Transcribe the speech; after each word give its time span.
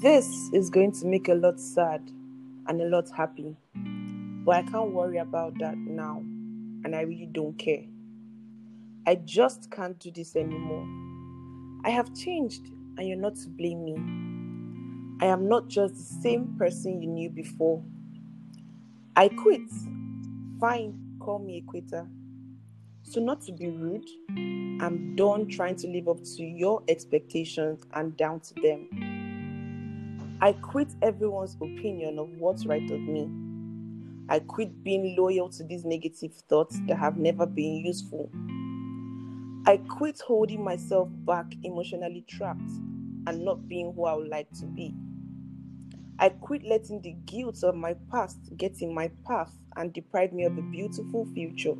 This 0.00 0.48
is 0.54 0.70
going 0.70 0.92
to 0.92 1.06
make 1.06 1.28
a 1.28 1.34
lot 1.34 1.60
sad 1.60 2.00
and 2.66 2.80
a 2.80 2.86
lot 2.86 3.10
happy, 3.10 3.54
but 3.74 4.56
I 4.56 4.62
can't 4.62 4.90
worry 4.90 5.18
about 5.18 5.58
that 5.58 5.76
now, 5.76 6.16
and 6.16 6.96
I 6.96 7.02
really 7.02 7.28
don't 7.30 7.58
care. 7.58 7.84
I 9.06 9.16
just 9.16 9.70
can't 9.70 9.98
do 9.98 10.10
this 10.10 10.34
anymore. 10.34 10.86
I 11.84 11.90
have 11.90 12.14
changed, 12.14 12.68
and 12.96 13.06
you're 13.06 13.18
not 13.18 13.36
to 13.36 13.50
blame 13.50 13.84
me. 13.84 15.24
I 15.24 15.28
am 15.28 15.46
not 15.46 15.68
just 15.68 15.94
the 15.96 16.22
same 16.22 16.56
person 16.58 17.02
you 17.02 17.08
knew 17.08 17.28
before. 17.28 17.84
I 19.14 19.28
quit. 19.28 19.70
Fine, 20.58 20.98
call 21.20 21.38
me 21.38 21.58
a 21.58 21.70
quitter. 21.70 22.08
So, 23.02 23.20
not 23.20 23.42
to 23.42 23.52
be 23.52 23.68
rude, 23.68 24.08
I'm 24.30 25.14
done 25.16 25.48
trying 25.48 25.76
to 25.76 25.86
live 25.86 26.08
up 26.08 26.22
to 26.36 26.42
your 26.42 26.82
expectations 26.88 27.82
and 27.92 28.16
down 28.16 28.40
to 28.40 28.54
them. 28.54 29.11
I 30.42 30.54
quit 30.54 30.88
everyone's 31.02 31.54
opinion 31.54 32.18
of 32.18 32.28
what's 32.36 32.66
right 32.66 32.90
of 32.90 32.98
me. 32.98 33.30
I 34.28 34.40
quit 34.40 34.82
being 34.82 35.14
loyal 35.16 35.48
to 35.50 35.62
these 35.62 35.84
negative 35.84 36.34
thoughts 36.48 36.80
that 36.88 36.98
have 36.98 37.16
never 37.16 37.46
been 37.46 37.76
useful. 37.76 38.28
I 39.66 39.76
quit 39.76 40.20
holding 40.20 40.64
myself 40.64 41.08
back 41.24 41.46
emotionally 41.62 42.24
trapped 42.26 42.72
and 43.28 43.44
not 43.44 43.68
being 43.68 43.92
who 43.94 44.04
I 44.04 44.14
would 44.14 44.30
like 44.30 44.50
to 44.58 44.66
be. 44.66 44.92
I 46.18 46.30
quit 46.30 46.64
letting 46.64 47.00
the 47.02 47.12
guilt 47.24 47.62
of 47.62 47.76
my 47.76 47.94
past 48.10 48.38
get 48.56 48.82
in 48.82 48.92
my 48.92 49.12
path 49.24 49.56
and 49.76 49.92
deprive 49.92 50.32
me 50.32 50.42
of 50.42 50.58
a 50.58 50.62
beautiful 50.62 51.24
future. 51.24 51.76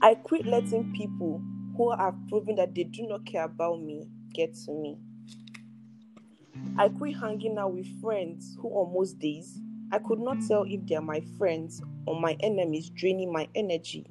I 0.00 0.14
quit 0.14 0.46
letting 0.46 0.92
people 0.92 1.42
who 1.76 1.90
have 1.90 2.14
proven 2.28 2.54
that 2.54 2.72
they 2.76 2.84
do 2.84 3.08
not 3.08 3.26
care 3.26 3.46
about 3.46 3.82
me 3.82 4.06
get 4.32 4.54
to 4.66 4.70
me. 4.70 4.96
I 6.78 6.88
quit 6.88 7.16
hanging 7.16 7.58
out 7.58 7.74
with 7.74 8.00
friends 8.00 8.56
who, 8.60 8.68
on 8.68 8.92
most 8.92 9.18
days, 9.18 9.58
I 9.92 9.98
could 9.98 10.18
not 10.18 10.38
tell 10.48 10.64
if 10.64 10.84
they 10.86 10.96
are 10.96 11.02
my 11.02 11.22
friends 11.38 11.82
or 12.06 12.20
my 12.20 12.36
enemies 12.40 12.90
draining 12.90 13.32
my 13.32 13.48
energy. 13.54 14.06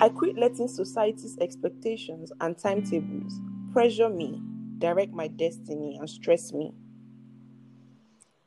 I 0.00 0.08
quit 0.08 0.36
letting 0.36 0.66
society's 0.66 1.36
expectations 1.40 2.32
and 2.40 2.56
timetables 2.56 3.38
pressure 3.72 4.08
me, 4.08 4.42
direct 4.78 5.12
my 5.12 5.28
destiny, 5.28 5.98
and 5.98 6.08
stress 6.08 6.52
me. 6.52 6.72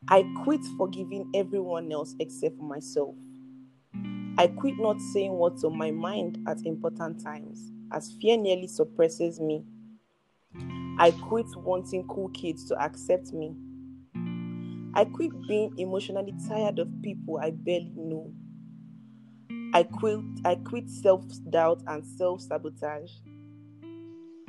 I 0.09 0.23
quit 0.43 0.61
forgiving 0.77 1.31
everyone 1.33 1.91
else 1.91 2.15
except 2.19 2.57
for 2.57 2.63
myself. 2.63 3.15
I 4.37 4.47
quit 4.47 4.79
not 4.79 4.99
saying 4.99 5.31
what's 5.31 5.63
on 5.63 5.77
my 5.77 5.91
mind 5.91 6.39
at 6.47 6.65
important 6.65 7.23
times, 7.23 7.71
as 7.91 8.11
fear 8.19 8.35
nearly 8.35 8.67
suppresses 8.67 9.39
me. 9.39 9.63
I 10.99 11.11
quit 11.11 11.47
wanting 11.55 12.07
cool 12.07 12.29
kids 12.29 12.65
to 12.65 12.79
accept 12.79 13.33
me. 13.33 13.55
I 14.95 15.05
quit 15.05 15.31
being 15.47 15.73
emotionally 15.77 16.35
tired 16.47 16.77
of 16.77 16.87
people 17.01 17.39
I 17.41 17.49
barely 17.49 17.93
know. 17.95 18.31
I 19.73 19.83
quit 19.83 20.19
I 20.45 20.55
quit 20.55 20.89
self-doubt 20.89 21.81
and 21.87 22.05
self-sabotage. 22.05 23.11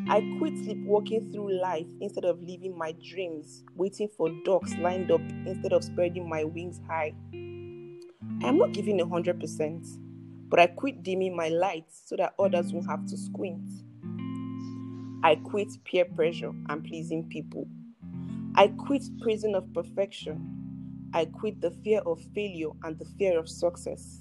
I 0.06 0.20
quit 0.38 0.58
sleepwalking 0.58 1.32
through 1.32 1.58
life 1.62 1.86
instead 2.02 2.26
of 2.26 2.42
living 2.42 2.76
my 2.76 2.92
dreams, 3.02 3.64
waiting 3.74 4.08
for 4.14 4.28
ducks 4.44 4.74
lined 4.74 5.10
up 5.10 5.22
instead 5.46 5.72
of 5.72 5.82
spreading 5.82 6.28
my 6.28 6.44
wings 6.44 6.78
high. 6.86 7.14
I 7.32 8.48
am 8.48 8.58
not 8.58 8.72
giving 8.72 9.00
a 9.00 9.06
hundred 9.06 9.40
percent, 9.40 9.86
but 10.50 10.60
I 10.60 10.66
quit 10.66 11.02
dimming 11.02 11.34
my 11.34 11.48
lights 11.48 12.02
so 12.04 12.16
that 12.16 12.34
others 12.38 12.70
won't 12.70 12.86
have 12.90 13.06
to 13.06 13.16
squint. 13.16 13.66
I 15.24 15.36
quit 15.36 15.72
peer 15.84 16.04
pressure 16.04 16.52
and 16.68 16.84
pleasing 16.84 17.26
people. 17.30 17.66
I 18.56 18.68
quit 18.68 19.04
prison 19.22 19.54
of 19.54 19.72
perfection. 19.72 21.08
I 21.14 21.24
quit 21.24 21.62
the 21.62 21.70
fear 21.70 22.00
of 22.00 22.20
failure 22.34 22.68
and 22.82 22.98
the 22.98 23.06
fear 23.18 23.38
of 23.38 23.48
success. 23.48 24.20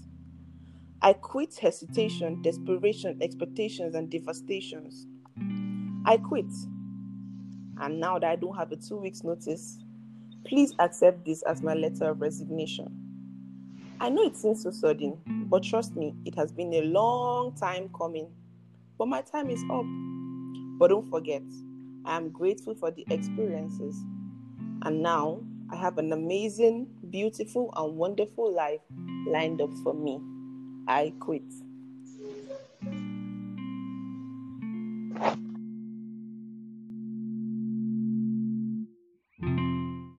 I 1.01 1.11
quit 1.11 1.57
hesitation, 1.57 2.41
desperation, 2.41 3.19
expectations, 3.21 3.95
and 3.95 4.09
devastations. 4.09 5.05
I 6.05 6.15
quit. 6.15 6.45
And 7.81 7.99
now 7.99 8.17
that 8.17 8.29
I 8.29 8.35
don't 8.37 8.55
have 8.55 8.71
a 8.71 8.77
two 8.77 8.95
weeks 8.95 9.25
notice, 9.25 9.79
please 10.45 10.73
accept 10.79 11.25
this 11.25 11.41
as 11.41 11.61
my 11.61 11.73
letter 11.73 12.11
of 12.11 12.21
resignation. 12.21 12.87
I 13.99 14.07
know 14.07 14.23
it 14.23 14.37
seems 14.37 14.63
so 14.63 14.71
sudden, 14.71 15.17
but 15.49 15.63
trust 15.63 15.97
me, 15.97 16.15
it 16.23 16.35
has 16.35 16.53
been 16.53 16.73
a 16.73 16.83
long 16.83 17.53
time 17.55 17.89
coming. 17.89 18.29
But 18.97 19.09
my 19.09 19.21
time 19.21 19.49
is 19.49 19.61
up. 19.69 20.12
But 20.77 20.89
don't 20.89 21.09
forget, 21.09 21.43
I 22.05 22.17
am 22.17 22.29
grateful 22.29 22.75
for 22.75 22.91
the 22.91 23.05
experiences. 23.09 23.95
And 24.83 25.01
now 25.01 25.41
I 25.71 25.75
have 25.75 25.97
an 25.97 26.11
amazing, 26.11 26.87
beautiful, 27.09 27.73
and 27.75 27.95
wonderful 27.95 28.51
life 28.53 28.81
lined 29.27 29.61
up 29.61 29.71
for 29.83 29.93
me. 29.93 30.19
I 30.87 31.13
quit. 31.19 31.43